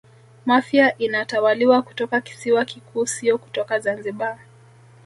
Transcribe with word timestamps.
Mafia 0.45 0.97
inatawaliwa 0.97 1.81
kutoka 1.81 2.21
kisiwa 2.21 2.65
kikuu 2.65 3.05
sio 3.05 3.37
kutoka 3.37 3.79
Zanzibar 3.79 4.37